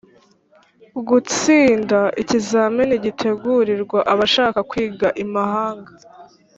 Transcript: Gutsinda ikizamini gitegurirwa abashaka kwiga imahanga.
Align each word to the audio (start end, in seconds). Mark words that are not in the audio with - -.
Gutsinda 1.07 1.99
ikizamini 2.21 2.95
gitegurirwa 3.05 3.99
abashaka 4.13 4.59
kwiga 4.69 5.07
imahanga. 5.23 5.91